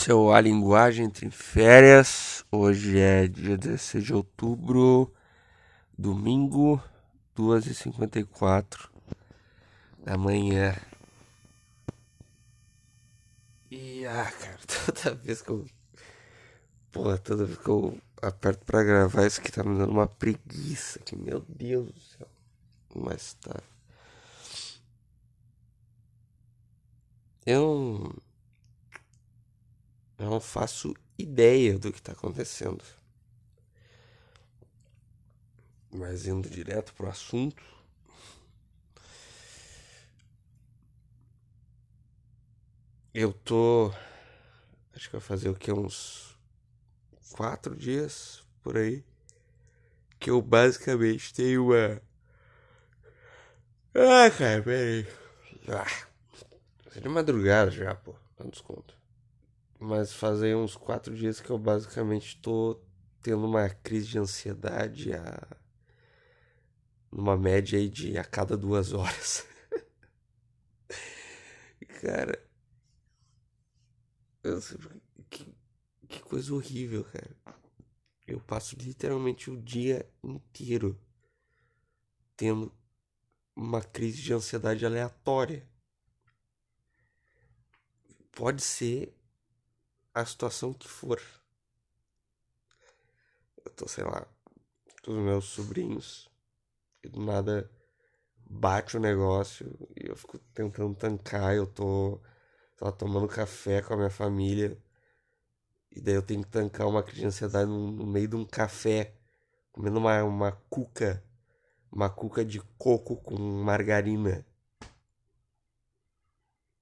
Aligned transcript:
seu 0.00 0.32
A 0.32 0.40
Linguagem 0.40 1.06
entre 1.06 1.30
Férias. 1.30 2.44
Hoje 2.52 2.98
é 2.98 3.26
dia 3.26 3.58
16 3.58 4.04
de 4.04 4.14
outubro, 4.14 5.12
domingo, 5.96 6.82
2h54 7.36 8.88
da 10.04 10.16
manhã. 10.16 10.76
E, 13.70 14.06
ah, 14.06 14.30
cara, 14.30 14.58
toda 14.94 15.14
vez 15.16 15.42
que 15.42 15.50
eu. 15.50 15.66
Porra, 16.92 17.18
toda 17.18 17.44
vez 17.44 17.58
que 17.58 17.68
eu 17.68 17.98
aperto 18.22 18.64
pra 18.64 18.84
gravar, 18.84 19.26
isso 19.26 19.40
aqui 19.40 19.50
tá 19.50 19.64
me 19.64 19.76
dando 19.76 19.90
uma 19.90 20.06
preguiça. 20.06 21.00
Que, 21.00 21.16
meu 21.16 21.40
Deus 21.48 21.92
do 21.92 22.00
céu. 22.00 22.28
Mas 22.94 23.34
tá. 23.34 23.60
Eu 27.44 28.14
eu 30.18 30.28
não 30.28 30.40
faço 30.40 30.94
ideia 31.16 31.78
do 31.78 31.92
que 31.92 31.98
está 31.98 32.12
acontecendo. 32.12 32.84
Mas 35.92 36.26
indo 36.26 36.50
direto 36.50 36.92
pro 36.94 37.08
assunto. 37.08 37.62
Eu 43.14 43.32
tô. 43.32 43.92
Acho 44.94 45.06
que 45.06 45.12
vai 45.12 45.20
fazer 45.20 45.48
o 45.48 45.54
que? 45.54 45.72
Uns 45.72 46.36
quatro 47.32 47.74
dias 47.76 48.42
por 48.62 48.76
aí. 48.76 49.04
Que 50.18 50.30
eu 50.30 50.42
basicamente 50.42 51.32
tenho 51.32 51.66
uma. 51.66 52.02
Ah, 53.94 54.30
cara, 54.30 54.62
peraí. 54.62 55.06
Ah, 55.68 56.06
é 56.96 57.00
de 57.00 57.08
madrugada 57.08 57.70
já, 57.70 57.94
pô. 57.94 58.14
Um 58.40 58.50
desconto. 58.50 58.98
Mas 59.78 60.12
fazem 60.12 60.54
uns 60.54 60.76
quatro 60.76 61.14
dias 61.14 61.40
que 61.40 61.50
eu 61.50 61.58
basicamente 61.58 62.36
estou 62.36 62.84
tendo 63.22 63.46
uma 63.46 63.68
crise 63.68 64.08
de 64.08 64.18
ansiedade 64.18 65.12
a 65.12 65.56
numa 67.10 67.36
média 67.36 67.78
aí 67.78 67.88
de 67.88 68.18
a 68.18 68.24
cada 68.24 68.56
duas 68.56 68.92
horas. 68.92 69.46
cara, 72.00 72.38
que, 75.28 75.54
que 76.08 76.20
coisa 76.22 76.54
horrível, 76.54 77.04
cara. 77.04 77.36
Eu 78.26 78.40
passo 78.40 78.76
literalmente 78.76 79.50
o 79.50 79.60
dia 79.60 80.08
inteiro 80.22 81.00
tendo 82.36 82.72
uma 83.56 83.82
crise 83.82 84.22
de 84.22 84.32
ansiedade 84.32 84.84
aleatória. 84.84 85.66
Pode 88.30 88.62
ser 88.62 89.17
a 90.20 90.26
situação 90.26 90.72
que 90.72 90.88
for. 90.88 91.20
Eu 93.64 93.70
tô, 93.72 93.86
sei 93.86 94.04
lá, 94.04 94.26
com 95.04 95.12
os 95.12 95.18
meus 95.18 95.44
sobrinhos 95.44 96.28
e 97.02 97.08
do 97.08 97.20
nada 97.20 97.70
bate 98.50 98.96
o 98.96 99.00
negócio 99.00 99.66
e 99.96 100.08
eu 100.08 100.16
fico 100.16 100.38
tentando 100.54 100.94
tancar, 100.94 101.54
eu 101.54 101.66
tô, 101.66 102.20
lá, 102.80 102.90
tomando 102.90 103.28
café 103.28 103.82
com 103.82 103.94
a 103.94 103.96
minha 103.96 104.10
família 104.10 104.76
e 105.92 106.00
daí 106.00 106.14
eu 106.14 106.22
tenho 106.22 106.42
que 106.42 106.50
tancar 106.50 106.86
uma 106.86 107.02
crise 107.02 107.20
de 107.20 107.26
ansiedade 107.26 107.70
no, 107.70 107.90
no 107.92 108.06
meio 108.06 108.28
de 108.28 108.36
um 108.36 108.44
café, 108.44 109.14
comendo 109.72 109.98
uma, 109.98 110.22
uma 110.24 110.52
cuca, 110.70 111.22
uma 111.90 112.10
cuca 112.10 112.44
de 112.44 112.60
coco 112.76 113.16
com 113.16 113.36
margarina. 113.36 114.44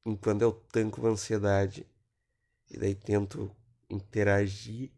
Enquanto 0.05 0.43
eu 0.43 0.53
tanco 0.53 1.01
uma 1.01 1.11
ansiedade 1.11 1.87
e 2.71 2.79
daí 2.79 2.95
tento 2.95 3.55
interagir 3.91 4.91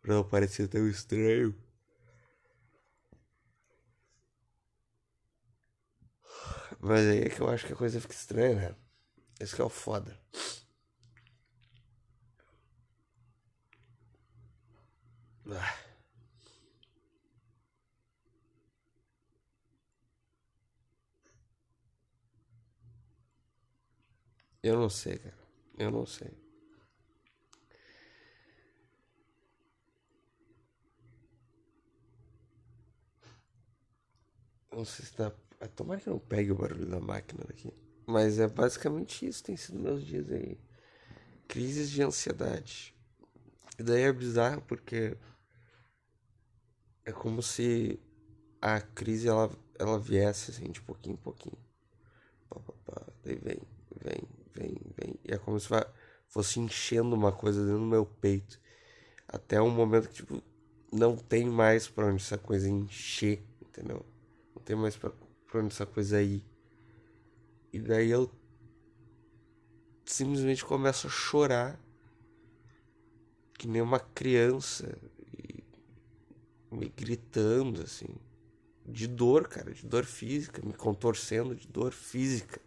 pra 0.00 0.14
não 0.14 0.24
parecer 0.24 0.68
tão 0.68 0.88
estranho. 0.88 1.54
Mas 6.80 7.00
aí 7.06 7.20
é 7.22 7.28
que 7.28 7.40
eu 7.40 7.48
acho 7.48 7.66
que 7.66 7.72
a 7.72 7.76
coisa 7.76 8.00
fica 8.00 8.14
estranha, 8.14 8.54
né? 8.54 8.74
Esse 9.40 9.54
que 9.54 9.60
é 9.62 9.64
o 9.64 9.68
foda. 9.68 10.18
Ah. 15.50 15.74
Eu 24.62 24.76
não 24.78 24.88
sei, 24.90 25.18
cara. 25.18 25.34
Eu 25.78 25.90
não 25.90 26.06
sei. 26.06 26.49
Não 34.80 34.84
sei 34.86 35.04
se 35.04 35.14
dá. 35.14 35.30
Ah, 35.60 35.68
tomara 35.68 36.00
que 36.00 36.08
não 36.08 36.18
pegue 36.18 36.52
o 36.52 36.54
barulho 36.54 36.86
da 36.86 36.98
máquina 36.98 37.44
daqui. 37.46 37.70
Mas 38.06 38.38
é 38.38 38.48
basicamente 38.48 39.26
isso, 39.26 39.44
tem 39.44 39.54
sido 39.54 39.78
meus 39.78 40.02
dias 40.02 40.32
aí. 40.32 40.58
Crises 41.46 41.90
de 41.90 42.02
ansiedade. 42.02 42.94
E 43.78 43.82
daí 43.82 44.04
é 44.04 44.12
bizarro 44.12 44.62
porque 44.62 45.18
é 47.04 47.12
como 47.12 47.42
se 47.42 48.00
a 48.58 48.80
crise 48.80 49.28
ela, 49.28 49.50
ela 49.78 49.98
viesse 49.98 50.50
assim 50.50 50.70
de 50.70 50.80
pouquinho 50.80 51.12
em 51.12 51.18
pouquinho. 51.18 51.58
Pá, 52.48 52.58
pá, 52.60 52.72
pá. 52.86 53.06
Daí 53.22 53.36
vem, 53.36 53.58
vem, 54.02 54.22
vem, 54.54 54.76
vem. 54.96 55.20
E 55.22 55.34
é 55.34 55.36
como 55.36 55.60
se 55.60 55.68
fosse 56.26 56.58
enchendo 56.58 57.14
uma 57.14 57.32
coisa 57.32 57.62
dentro 57.62 57.80
do 57.80 57.84
meu 57.84 58.06
peito. 58.06 58.58
Até 59.28 59.60
um 59.60 59.68
momento 59.68 60.08
que 60.08 60.14
tipo, 60.14 60.42
não 60.90 61.18
tem 61.18 61.50
mais 61.50 61.86
pra 61.86 62.06
onde 62.06 62.22
essa 62.22 62.38
coisa 62.38 62.66
encher, 62.66 63.44
entendeu? 63.60 64.09
Tem 64.70 64.78
mais 64.78 64.96
pra, 64.96 65.10
onde 65.56 65.74
essa 65.74 65.84
coisa 65.84 66.18
aí. 66.18 66.44
E 67.72 67.80
daí 67.80 68.08
eu 68.08 68.30
simplesmente 70.04 70.64
começo 70.64 71.08
a 71.08 71.10
chorar. 71.10 71.80
Que 73.58 73.66
nem 73.66 73.82
uma 73.82 73.98
criança. 73.98 74.96
E 75.36 75.64
me 76.70 76.88
gritando, 76.88 77.82
assim. 77.82 78.14
De 78.86 79.08
dor, 79.08 79.48
cara. 79.48 79.74
De 79.74 79.84
dor 79.84 80.04
física. 80.04 80.64
Me 80.64 80.72
contorcendo 80.72 81.52
de 81.56 81.66
dor 81.66 81.92
física. 81.92 82.60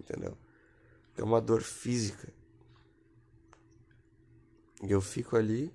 Entendeu? 0.00 0.38
É 1.18 1.22
uma 1.22 1.38
dor 1.38 1.60
física. 1.60 2.32
E 4.82 4.90
eu 4.90 5.02
fico 5.02 5.36
ali. 5.36 5.70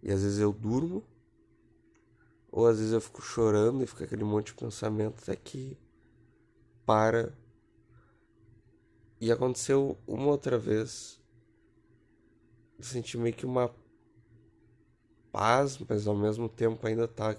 E 0.00 0.12
às 0.12 0.22
vezes 0.22 0.38
eu 0.38 0.52
durmo. 0.52 1.04
Ou 2.56 2.68
às 2.68 2.78
vezes 2.78 2.92
eu 2.92 3.00
fico 3.00 3.20
chorando 3.20 3.82
e 3.82 3.86
fica 3.86 4.04
aquele 4.04 4.22
monte 4.22 4.46
de 4.46 4.54
pensamento 4.54 5.20
até 5.20 5.34
que 5.34 5.76
para. 6.86 7.36
E 9.20 9.32
aconteceu 9.32 9.98
uma 10.06 10.28
outra 10.28 10.56
vez. 10.56 11.20
Eu 12.78 12.84
senti 12.84 13.18
meio 13.18 13.34
que 13.34 13.44
uma 13.44 13.74
paz, 15.32 15.78
mas 15.78 16.06
ao 16.06 16.14
mesmo 16.14 16.48
tempo 16.48 16.86
ainda 16.86 17.08
tá 17.08 17.36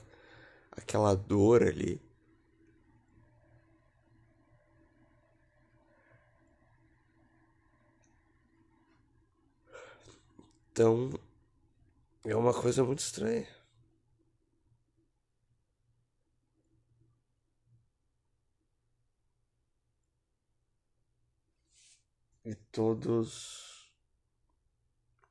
aquela 0.70 1.16
dor 1.16 1.64
ali. 1.64 2.02
Então, 10.74 11.10
é 12.26 12.36
uma 12.36 12.54
coisa 12.54 12.84
muito 12.84 13.00
estranha. 13.00 13.55
E 22.46 22.54
todos 22.54 23.92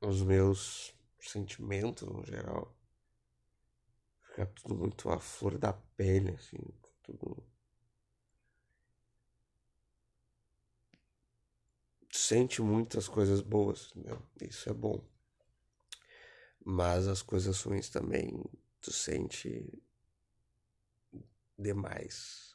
os 0.01 0.21
meus 0.21 0.93
sentimentos 1.17 2.07
no 2.07 2.25
geral. 2.25 2.75
Fica 4.21 4.45
tudo 4.47 4.75
muito 4.75 5.09
à 5.09 5.17
flor 5.17 5.57
da 5.57 5.71
pele, 5.71 6.31
assim, 6.31 6.59
tudo. 7.01 7.41
Sente 12.11 12.61
muitas 12.61 13.07
coisas 13.07 13.39
boas, 13.39 13.91
entendeu? 13.95 14.21
Isso 14.41 14.69
é 14.69 14.73
bom. 14.73 15.01
Mas 16.63 17.07
as 17.07 17.21
coisas 17.21 17.61
ruins 17.61 17.89
também 17.89 18.43
tu 18.81 18.91
sente 18.91 19.71
demais. 21.57 22.54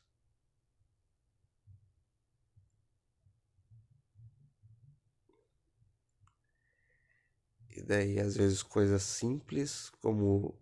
né? 7.91 8.07
E 8.07 8.21
às 8.21 8.37
vezes 8.37 8.63
coisas 8.63 9.03
simples 9.03 9.91
como 10.01 10.59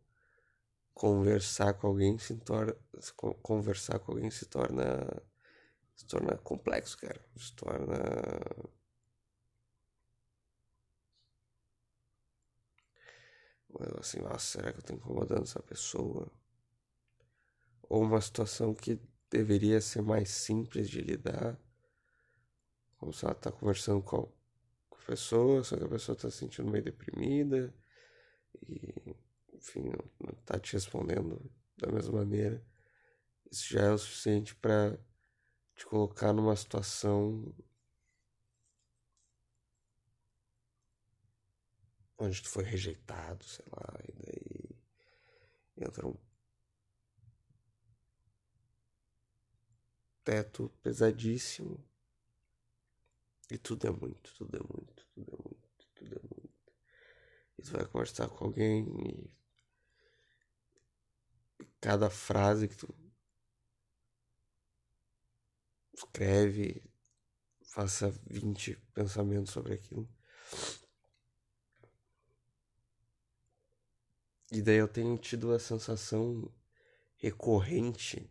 conversar 0.94 1.74
com 1.74 1.86
alguém 1.88 2.18
se 2.18 2.36
torna 2.36 2.74
conversar 3.42 3.98
com 4.00 4.12
alguém 4.12 4.30
se 4.30 4.46
torna 4.46 5.06
se 5.94 6.06
torna 6.06 6.36
complexo, 6.38 6.96
cara. 6.98 7.20
Se 7.36 7.52
torna 7.54 7.96
assim, 14.00 14.20
nossa, 14.20 14.38
será 14.58 14.72
que 14.72 14.78
eu 14.78 14.80
estou 14.80 14.96
incomodando 14.96 15.42
essa 15.42 15.62
pessoa? 15.62 16.30
Ou 17.82 18.02
uma 18.02 18.20
situação 18.20 18.74
que 18.74 19.00
deveria 19.30 19.80
ser 19.80 20.02
mais 20.02 20.30
simples 20.30 20.88
de 20.88 21.00
lidar, 21.00 21.58
como 22.98 23.12
se 23.12 23.24
ela 23.24 23.32
está 23.34 23.52
conversando 23.52 24.02
com 24.02 24.30
pessoa, 25.08 25.64
só 25.64 25.76
que 25.76 25.84
a 25.84 25.88
pessoa 25.88 26.14
tá 26.14 26.30
se 26.30 26.36
sentindo 26.36 26.70
meio 26.70 26.84
deprimida 26.84 27.74
e, 28.62 29.16
enfim, 29.54 29.84
não, 29.84 30.10
não 30.20 30.34
tá 30.44 30.58
te 30.60 30.74
respondendo 30.74 31.50
da 31.78 31.90
mesma 31.90 32.18
maneira. 32.18 32.62
Isso 33.50 33.72
já 33.72 33.82
é 33.86 33.90
o 33.90 33.98
suficiente 33.98 34.54
para 34.54 34.98
te 35.74 35.86
colocar 35.86 36.34
numa 36.34 36.54
situação 36.54 37.54
onde 42.18 42.42
tu 42.42 42.50
foi 42.50 42.64
rejeitado, 42.64 43.44
sei 43.44 43.64
lá, 43.72 43.98
e 44.06 44.12
daí 44.12 45.86
entra 45.86 46.06
um 46.06 46.16
teto 50.22 50.70
pesadíssimo. 50.82 51.82
E 53.50 53.56
tudo 53.56 53.86
é 53.86 53.90
muito, 53.90 54.34
tudo 54.34 54.58
é 54.58 54.60
muito. 54.60 54.97
E 57.58 57.62
tu 57.62 57.72
vai 57.72 57.84
conversar 57.86 58.28
com 58.28 58.44
alguém 58.44 58.86
e, 59.04 59.30
cada 61.80 62.08
frase 62.08 62.68
que 62.68 62.76
tu 62.76 62.94
escreve, 65.92 66.82
faça 67.62 68.10
20 68.26 68.76
pensamentos 68.94 69.52
sobre 69.52 69.74
aquilo. 69.74 70.08
E 74.50 74.62
daí 74.62 74.76
eu 74.76 74.88
tenho 74.88 75.18
tido 75.18 75.52
a 75.52 75.58
sensação 75.58 76.50
recorrente 77.16 78.30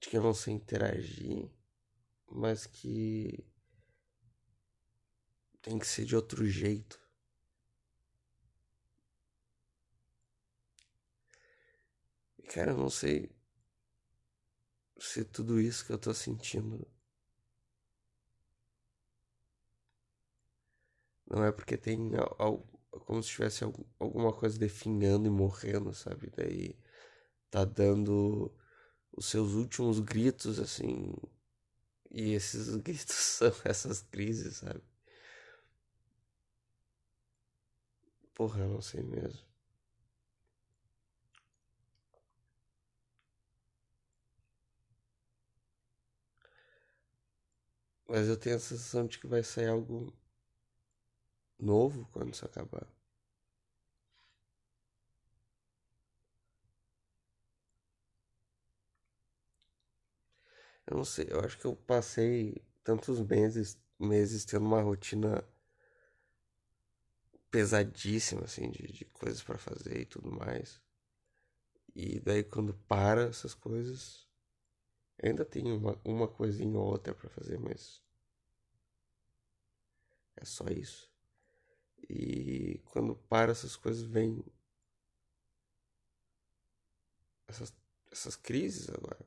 de 0.00 0.08
que 0.08 0.16
eu 0.16 0.22
não 0.22 0.32
sei 0.32 0.54
interagir, 0.54 1.50
mas 2.30 2.66
que 2.66 3.44
tem 5.68 5.78
que 5.78 5.86
ser 5.86 6.06
de 6.06 6.16
outro 6.16 6.46
jeito. 6.46 6.98
E 12.38 12.42
cara, 12.42 12.72
eu 12.72 12.76
não 12.76 12.90
sei 12.90 13.30
se 14.96 15.24
tudo 15.24 15.60
isso 15.60 15.84
que 15.84 15.92
eu 15.92 15.98
tô 15.98 16.14
sentindo 16.14 16.86
não 21.30 21.44
é 21.44 21.52
porque 21.52 21.76
tem 21.76 22.10
como 23.06 23.22
se 23.22 23.30
tivesse 23.30 23.64
alguma 23.98 24.32
coisa 24.32 24.58
definhando 24.58 25.26
e 25.26 25.30
morrendo, 25.30 25.92
sabe? 25.94 26.30
Daí 26.36 26.76
tá 27.50 27.64
dando 27.64 28.52
os 29.16 29.26
seus 29.26 29.52
últimos 29.54 30.00
gritos, 30.00 30.58
assim. 30.60 31.12
E 32.10 32.32
esses 32.32 32.76
gritos 32.82 33.16
são 33.16 33.52
essas 33.64 34.02
crises, 34.02 34.58
sabe? 34.58 34.82
Porra, 38.38 38.66
não 38.66 38.80
sei 38.80 39.02
mesmo. 39.02 39.44
Mas 48.08 48.26
eu 48.26 48.36
tenho 48.36 48.56
a 48.56 48.58
sensação 48.58 49.06
de 49.06 49.20
que 49.20 49.26
vai 49.28 49.40
sair 49.44 49.68
algo 49.68 50.12
novo 51.60 52.04
quando 52.10 52.32
isso 52.34 52.44
acabar. 52.44 52.84
Eu 60.86 60.96
não 60.96 61.04
sei, 61.04 61.26
eu 61.30 61.40
acho 61.40 61.58
que 61.58 61.64
eu 61.66 61.76
passei 61.76 62.56
tantos 62.82 63.20
meses, 63.20 63.78
meses 63.98 64.44
tendo 64.44 64.64
uma 64.66 64.80
rotina 64.82 65.44
pesadíssima, 67.50 68.44
assim, 68.44 68.70
de, 68.70 68.86
de 68.92 69.04
coisas 69.06 69.42
para 69.42 69.58
fazer 69.58 70.00
e 70.00 70.06
tudo 70.06 70.30
mais. 70.30 70.80
E 71.94 72.20
daí 72.20 72.44
quando 72.44 72.74
para 72.74 73.22
essas 73.22 73.54
coisas, 73.54 74.28
ainda 75.22 75.44
tem 75.44 75.70
uma, 75.72 76.00
uma 76.04 76.28
coisinha 76.28 76.78
ou 76.78 76.86
outra 76.86 77.14
para 77.14 77.28
fazer, 77.30 77.58
mas 77.58 78.02
é 80.36 80.44
só 80.44 80.64
isso. 80.68 81.10
E 82.08 82.80
quando 82.86 83.16
para 83.16 83.52
essas 83.52 83.76
coisas, 83.76 84.02
vem 84.04 84.44
essas, 87.48 87.74
essas 88.10 88.36
crises 88.36 88.88
agora. 88.90 89.26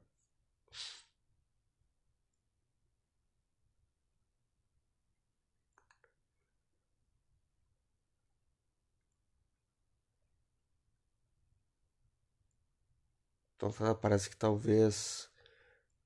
Então 13.61 13.71
parece 13.93 14.27
que 14.27 14.35
talvez 14.35 15.29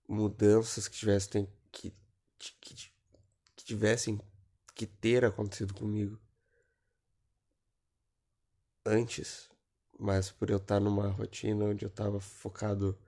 mudanças 0.10 0.90
que 0.90 0.98
tivessem 0.98 1.48
que, 1.72 1.96
que, 2.38 2.52
que 3.56 3.64
tivessem 3.64 4.20
que 4.74 4.86
ter 4.86 5.24
acontecido 5.24 5.74
comigo 5.74 6.20
antes, 8.86 9.50
mas 9.98 10.30
por 10.30 10.50
eu 10.50 10.58
estar 10.58 10.82
numa 10.82 11.08
rotina 11.08 11.64
onde 11.64 11.86
eu 11.86 11.90
estava 11.90 12.20
focado 12.20 13.00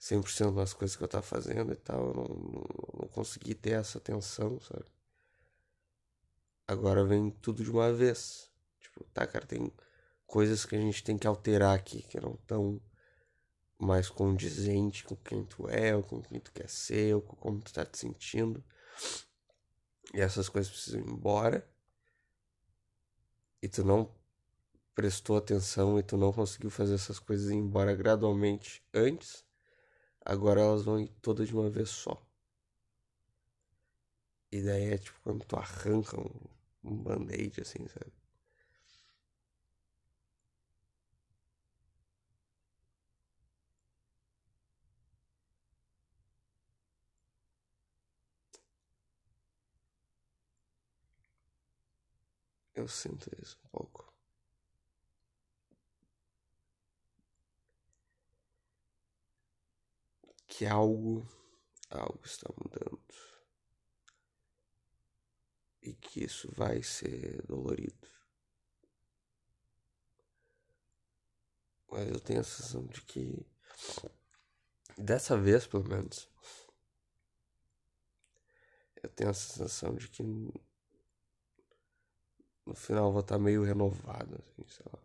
100% 0.00 0.54
nas 0.54 0.72
coisas 0.72 0.96
que 0.96 1.02
eu 1.02 1.06
estava 1.06 1.22
fazendo 1.22 1.70
e 1.70 1.76
tal, 1.76 2.08
eu 2.08 2.14
não, 2.14 2.24
não, 2.24 3.00
não 3.00 3.08
consegui 3.08 3.54
ter 3.54 3.72
essa 3.72 3.98
atenção, 3.98 4.58
sabe? 4.60 4.86
Agora 6.66 7.04
vem 7.04 7.30
tudo 7.30 7.62
de 7.62 7.70
uma 7.70 7.92
vez. 7.92 8.50
Tipo, 8.80 9.04
tá, 9.12 9.26
cara, 9.26 9.44
tem 9.44 9.70
coisas 10.26 10.64
que 10.64 10.74
a 10.74 10.80
gente 10.80 11.04
tem 11.04 11.18
que 11.18 11.26
alterar 11.26 11.76
aqui 11.76 12.02
que 12.02 12.18
não 12.18 12.32
estão 12.32 12.80
mais 13.78 14.08
condizente 14.08 15.04
com 15.04 15.16
quem 15.16 15.44
tu 15.44 15.68
é, 15.68 15.94
ou 15.94 16.02
com 16.02 16.22
quem 16.22 16.40
tu 16.40 16.52
quer 16.52 16.68
ser, 16.68 17.14
ou 17.14 17.22
com 17.22 17.36
como 17.36 17.60
tu 17.60 17.72
tá 17.72 17.84
te 17.84 17.98
sentindo. 17.98 18.62
E 20.12 20.20
essas 20.20 20.48
coisas 20.48 20.70
precisam 20.70 21.00
ir 21.00 21.08
embora. 21.08 21.68
E 23.62 23.68
tu 23.68 23.84
não 23.84 24.14
prestou 24.94 25.36
atenção 25.36 25.98
e 25.98 26.02
tu 26.02 26.16
não 26.16 26.32
conseguiu 26.32 26.70
fazer 26.70 26.94
essas 26.94 27.18
coisas 27.18 27.50
ir 27.50 27.54
embora 27.54 27.94
gradualmente 27.94 28.82
antes, 28.94 29.44
agora 30.24 30.60
elas 30.60 30.84
vão 30.84 31.00
ir 31.00 31.08
todas 31.20 31.48
de 31.48 31.54
uma 31.54 31.68
vez 31.68 31.88
só. 31.88 32.24
E 34.52 34.62
daí 34.62 34.92
é 34.92 34.98
tipo 34.98 35.18
quando 35.22 35.44
tu 35.44 35.56
arranca 35.56 36.18
um, 36.20 36.30
um 36.84 37.02
band-aid 37.02 37.60
assim, 37.60 37.88
sabe? 37.88 38.12
Eu 52.74 52.88
sinto 52.88 53.30
isso 53.40 53.56
um 53.64 53.68
pouco. 53.68 54.12
Que 60.46 60.66
algo, 60.66 61.26
algo 61.90 62.20
está 62.24 62.48
mudando. 62.56 63.00
E 65.82 65.92
que 65.94 66.24
isso 66.24 66.50
vai 66.52 66.82
ser 66.82 67.42
dolorido. 67.46 68.08
Mas 71.88 72.08
eu 72.08 72.18
tenho 72.18 72.40
a 72.40 72.44
sensação 72.44 72.86
de 72.86 73.02
que, 73.02 73.46
dessa 74.98 75.38
vez 75.38 75.64
pelo 75.64 75.88
menos, 75.88 76.28
eu 79.00 79.08
tenho 79.10 79.30
a 79.30 79.34
sensação 79.34 79.94
de 79.94 80.08
que 80.08 80.24
no 82.66 82.74
final 82.74 83.12
vou 83.12 83.20
estar 83.20 83.38
meio 83.38 83.62
renovado, 83.62 84.34
assim, 84.36 84.64
sei 84.68 84.86
lá. 84.92 84.98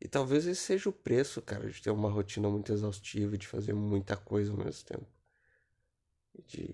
E 0.00 0.08
talvez 0.08 0.46
esse 0.46 0.60
seja 0.60 0.88
o 0.88 0.92
preço, 0.92 1.40
cara, 1.42 1.68
de 1.70 1.80
ter 1.82 1.90
uma 1.90 2.10
rotina 2.10 2.48
muito 2.48 2.72
exaustiva 2.72 3.36
de 3.36 3.46
fazer 3.46 3.72
muita 3.72 4.16
coisa 4.16 4.52
ao 4.52 4.58
mesmo 4.58 4.84
tempo. 4.84 5.06
De 6.46 6.64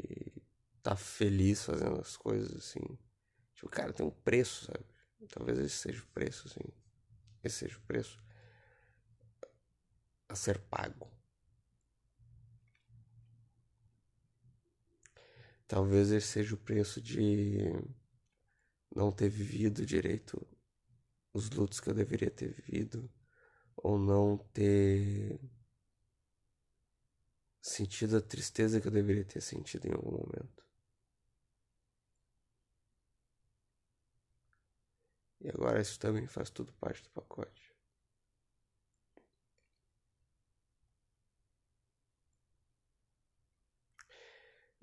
estar 0.79 0.91
tá 0.91 0.97
feliz 0.97 1.64
fazendo 1.64 2.00
as 2.00 2.17
coisas, 2.17 2.52
assim. 2.57 2.99
Tipo, 3.55 3.69
cara, 3.69 3.93
tem 3.93 4.05
um 4.05 4.11
preço, 4.11 4.67
sabe? 4.67 4.85
Talvez 5.29 5.59
esse 5.59 5.76
seja 5.76 6.02
o 6.02 6.07
preço, 6.09 6.49
assim. 6.49 6.69
Esse 7.45 7.59
seja 7.59 7.79
o 7.79 7.83
preço 7.83 8.23
a 10.29 10.35
ser 10.35 10.59
pago. 10.59 11.09
Talvez 15.73 16.11
esse 16.12 16.26
seja 16.26 16.55
o 16.55 16.59
preço 16.59 17.00
de 17.00 17.57
não 18.95 19.11
ter 19.11 19.31
vivido 19.31 19.87
direito 19.87 20.47
os 21.33 21.49
lutos 21.49 21.81
que 21.81 21.88
eu 21.88 21.95
deveria 21.95 22.31
ter 22.31 22.52
vivido, 22.52 23.11
ou 23.75 23.99
não 23.99 24.37
ter 24.37 25.41
sentido 27.62 28.19
a 28.19 28.21
tristeza 28.21 28.83
que 28.83 28.87
eu 28.87 28.93
deveria 28.93 29.25
ter 29.25 29.41
sentido 29.41 29.87
em 29.87 29.93
algum 29.93 30.11
momento. 30.11 30.62
E 35.41 35.49
agora 35.49 35.81
isso 35.81 35.99
também 35.99 36.26
faz 36.26 36.50
tudo 36.50 36.71
parte 36.75 37.02
do 37.02 37.09
pacote. 37.09 37.72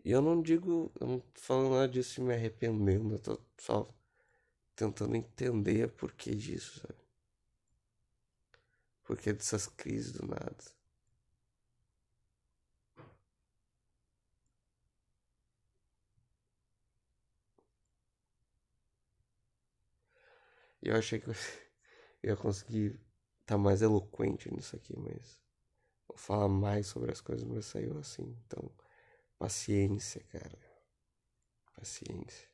E 0.03 0.11
eu 0.11 0.21
não 0.21 0.41
digo, 0.41 0.91
eu 0.99 1.07
não 1.07 1.19
tô 1.19 1.39
falando 1.41 1.71
nada 1.71 1.87
disso 1.87 2.21
me 2.21 2.33
arrependendo, 2.33 3.15
eu 3.15 3.19
tô 3.19 3.39
só 3.57 3.87
tentando 4.75 5.15
entender 5.15 5.89
por 5.91 6.13
que 6.13 6.35
disso, 6.35 6.79
sabe? 6.81 6.99
Por 9.03 9.17
que 9.17 9.33
dessas 9.33 9.67
crises 9.67 10.13
do 10.13 10.25
nada. 10.25 10.55
Eu 20.81 20.95
achei 20.95 21.19
que 21.19 21.29
eu 21.29 21.33
ia 22.23 22.35
conseguir 22.37 22.91
estar 23.41 23.55
tá 23.55 23.57
mais 23.57 23.81
eloquente 23.81 24.53
nisso 24.53 24.75
aqui, 24.75 24.97
mas 24.97 25.39
vou 26.07 26.17
falar 26.17 26.49
mais 26.49 26.87
sobre 26.87 27.11
as 27.11 27.21
coisas, 27.21 27.45
mas 27.47 27.65
saiu 27.65 27.97
assim. 27.99 28.37
Então, 28.47 28.71
paciência, 29.39 30.21
cara. 30.31 30.59
Paciência. 31.73 32.48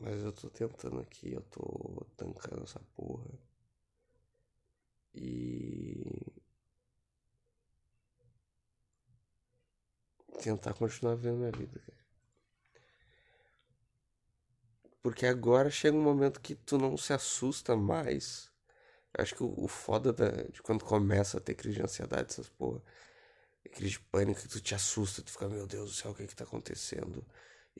Mas 0.00 0.22
eu 0.22 0.32
tô 0.32 0.48
tentando 0.48 1.00
aqui, 1.00 1.32
eu 1.32 1.42
tô 1.42 2.06
tancando 2.16 2.62
essa 2.64 2.80
porra. 2.96 3.28
E. 5.14 6.32
Tentar 10.42 10.72
continuar 10.74 11.16
vendo 11.16 11.38
minha 11.38 11.50
vida, 11.50 11.78
cara. 11.80 11.98
Porque 15.02 15.26
agora 15.26 15.70
chega 15.70 15.96
um 15.96 16.02
momento 16.02 16.40
que 16.40 16.54
tu 16.54 16.78
não 16.78 16.96
se 16.96 17.12
assusta 17.12 17.76
mais. 17.76 18.50
Eu 19.16 19.22
acho 19.22 19.34
que 19.34 19.42
o, 19.42 19.54
o 19.64 19.68
foda 19.68 20.12
da, 20.12 20.30
de 20.44 20.62
quando 20.62 20.84
começa 20.84 21.38
a 21.38 21.40
ter 21.40 21.54
crise 21.54 21.76
de 21.76 21.82
ansiedade, 21.82 22.32
essas 22.32 22.48
porra. 22.48 22.82
Crise 23.72 23.92
de 23.92 24.00
pânico 24.00 24.40
que 24.40 24.48
tu 24.48 24.60
te 24.60 24.74
assusta, 24.74 25.22
tu 25.22 25.30
fica, 25.32 25.48
meu 25.48 25.66
Deus 25.66 25.90
do 25.90 25.96
céu, 25.96 26.12
o 26.12 26.14
que 26.14 26.22
é 26.24 26.26
que 26.26 26.36
tá 26.36 26.44
acontecendo? 26.44 27.24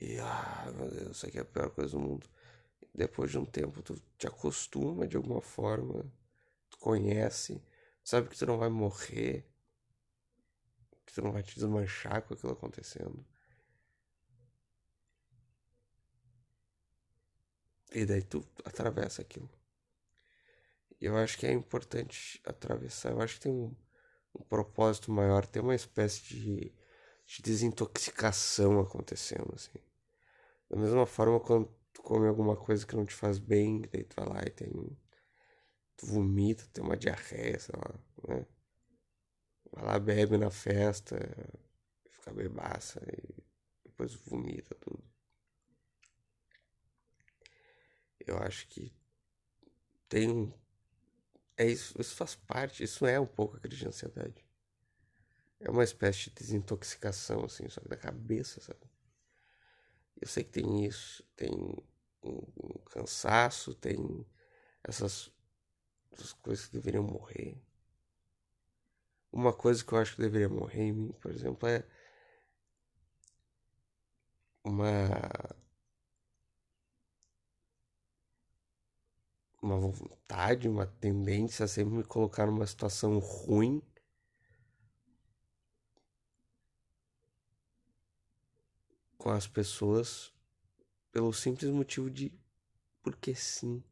E, 0.01 0.17
ah, 0.19 0.71
meu 0.75 0.89
Deus, 0.89 1.17
isso 1.17 1.27
aqui 1.27 1.37
é 1.37 1.41
a 1.41 1.45
pior 1.45 1.69
coisa 1.71 1.91
do 1.91 1.99
mundo. 1.99 2.25
Depois 2.95 3.31
de 3.31 3.37
um 3.37 3.45
tempo, 3.45 3.81
tu 3.83 4.01
te 4.17 4.27
acostuma 4.27 5.05
de 5.05 5.17
alguma 5.17 5.41
forma, 5.41 6.09
tu 6.69 6.77
conhece, 6.79 7.61
sabe 8.03 8.29
que 8.29 8.37
tu 8.37 8.45
não 8.45 8.57
vai 8.57 8.69
morrer, 8.69 9.45
que 11.05 11.13
tu 11.13 11.21
não 11.21 11.33
vai 11.33 11.43
te 11.43 11.55
desmanchar 11.55 12.21
com 12.23 12.33
aquilo 12.33 12.53
acontecendo. 12.53 13.25
E 17.91 18.05
daí 18.05 18.21
tu 18.23 18.45
atravessa 18.63 19.21
aquilo. 19.21 19.49
Eu 21.01 21.17
acho 21.17 21.37
que 21.37 21.45
é 21.45 21.51
importante 21.51 22.41
atravessar. 22.45 23.11
Eu 23.11 23.21
acho 23.21 23.35
que 23.35 23.41
tem 23.41 23.51
um, 23.51 23.75
um 24.35 24.43
propósito 24.43 25.11
maior, 25.11 25.45
tem 25.45 25.61
uma 25.61 25.75
espécie 25.75 26.21
de, 26.23 26.73
de 27.25 27.41
desintoxicação 27.41 28.79
acontecendo, 28.79 29.51
assim. 29.55 29.79
Da 30.69 30.77
mesma 30.77 31.05
forma, 31.05 31.39
quando 31.39 31.69
tu 31.93 32.01
come 32.01 32.27
alguma 32.27 32.55
coisa 32.55 32.85
que 32.85 32.95
não 32.95 33.05
te 33.05 33.13
faz 33.13 33.37
bem, 33.39 33.81
daí 33.91 34.03
tu 34.03 34.15
vai 34.15 34.25
lá 34.29 34.41
e 34.45 34.49
tem. 34.49 34.71
Tu 35.97 36.05
vomita, 36.07 36.65
tem 36.73 36.83
uma 36.83 36.97
diarreia, 36.97 37.59
sei 37.59 37.75
lá, 37.77 37.93
né? 38.27 38.45
Vai 39.71 39.83
lá, 39.83 39.97
bebe 39.99 40.37
na 40.37 40.51
festa, 40.51 41.15
fica 42.09 42.31
bebaça 42.33 43.01
e 43.07 43.43
depois 43.85 44.13
vomita 44.13 44.75
tudo. 44.75 45.03
Eu 48.25 48.37
acho 48.37 48.65
que 48.69 48.93
tem 50.07 50.29
um. 50.29 50.51
É 51.55 51.63
isso, 51.67 51.93
isso 52.01 52.15
faz 52.15 52.33
parte, 52.33 52.83
isso 52.83 53.05
é 53.05 53.19
um 53.19 53.25
pouco 53.27 53.55
a 53.55 53.59
crise 53.59 53.81
de 53.81 53.87
ansiedade. 53.87 54.43
É 55.57 55.69
uma 55.71 55.85
espécie 55.85 56.25
de 56.25 56.31
desintoxicação, 56.31 57.45
assim, 57.45 57.69
só 57.69 57.79
da 57.87 57.95
cabeça, 57.95 58.59
sabe? 58.59 58.88
Eu 60.19 60.27
sei 60.27 60.43
que 60.43 60.51
tem 60.51 60.85
isso, 60.85 61.23
tem 61.35 61.51
um, 62.23 62.77
cansaço, 62.91 63.73
tem 63.75 64.25
essas, 64.83 65.31
essas 66.11 66.33
coisas 66.33 66.67
que 66.67 66.73
deveriam 66.73 67.03
morrer. 67.03 67.57
Uma 69.31 69.53
coisa 69.53 69.83
que 69.83 69.93
eu 69.93 69.97
acho 69.97 70.15
que 70.15 70.21
deveria 70.21 70.49
morrer 70.49 70.83
em 70.83 70.93
mim, 70.93 71.11
por 71.21 71.31
exemplo, 71.31 71.67
é 71.67 71.85
uma 74.63 75.09
uma 79.61 79.77
vontade, 79.77 80.69
uma 80.69 80.85
tendência 80.85 81.65
a 81.65 81.67
sempre 81.67 81.95
me 81.95 82.03
colocar 82.03 82.45
numa 82.45 82.65
situação 82.65 83.19
ruim 83.19 83.81
com 89.19 89.29
as 89.29 89.45
pessoas 89.45 90.33
pelo 91.11 91.33
simples 91.33 91.69
motivo 91.69 92.09
de 92.09 92.31
porque 93.03 93.35
sim, 93.35 93.83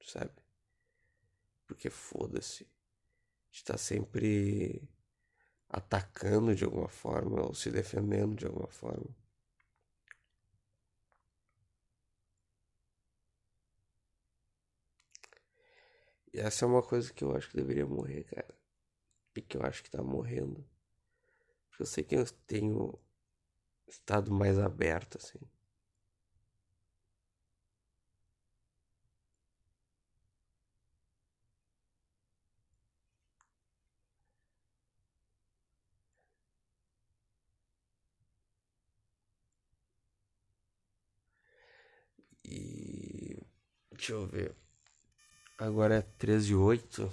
sabe? 0.00 0.32
Porque 1.66 1.90
foda-se. 1.90 2.66
Está 3.50 3.76
sempre 3.76 4.88
atacando 5.68 6.54
de 6.54 6.64
alguma 6.64 6.88
forma 6.88 7.42
ou 7.42 7.54
se 7.54 7.70
defendendo 7.70 8.36
de 8.36 8.46
alguma 8.46 8.68
forma. 8.68 9.14
E 16.32 16.38
essa 16.38 16.64
é 16.64 16.68
uma 16.68 16.82
coisa 16.82 17.12
que 17.12 17.24
eu 17.24 17.34
acho 17.34 17.50
que 17.50 17.56
deveria 17.56 17.86
morrer, 17.86 18.22
cara. 18.24 18.54
E 19.34 19.42
que 19.42 19.56
eu 19.56 19.62
acho 19.62 19.82
que 19.82 19.90
tá 19.90 20.02
morrendo. 20.02 20.64
Porque 21.68 21.82
eu 21.82 21.86
sei 21.86 22.04
que 22.04 22.14
eu 22.14 22.24
tenho 22.46 22.96
estado 23.88 24.32
mais 24.32 24.58
aberto, 24.58 25.18
assim. 25.18 25.38
E 42.44 43.36
deixa 43.90 44.12
eu 44.12 44.26
ver. 44.26 44.54
Agora 45.58 45.96
é 45.96 46.02
13 46.02 46.52
e 46.52 46.54
8. 46.54 47.12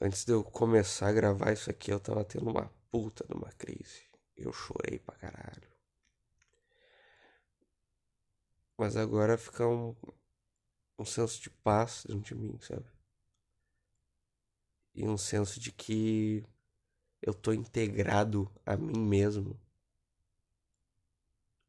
Antes 0.00 0.24
de 0.24 0.32
eu 0.32 0.42
começar 0.42 1.08
a 1.08 1.12
gravar 1.12 1.52
isso 1.52 1.68
aqui, 1.70 1.92
eu 1.92 2.00
tava 2.00 2.24
tendo 2.24 2.48
uma 2.50 2.70
puta 2.90 3.26
de 3.26 3.34
uma 3.34 3.50
crise. 3.52 4.05
Eu 4.36 4.52
chorei 4.52 5.00
pra 5.00 5.16
caralho. 5.16 5.68
Mas 8.78 8.96
agora 8.96 9.36
fica 9.36 9.66
um, 9.68 9.94
um 10.98 11.04
senso 11.06 11.40
de 11.40 11.48
paz 11.48 12.04
dentro 12.06 12.22
de 12.22 12.34
mim, 12.34 12.58
sabe? 12.60 12.84
E 14.96 15.06
um 15.06 15.16
senso 15.16 15.60
de 15.60 15.70
que 15.70 16.44
eu 17.22 17.34
tô 17.34 17.52
integrado 17.52 18.50
a 18.66 18.76
mim 18.76 18.98
mesmo. 18.98 19.58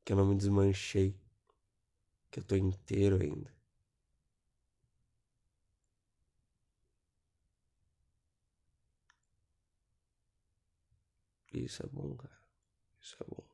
Que 0.04 0.14
eu 0.14 0.18
não 0.18 0.26
me 0.26 0.36
desmanchei. 0.36 1.16
Que 2.32 2.40
eu 2.40 2.44
tô 2.46 2.56
inteiro 2.56 3.22
ainda. 3.22 3.52
Isso 11.54 11.84
é 11.84 11.90
bom, 11.90 12.16
cara. 12.16 12.37
So 13.08 13.47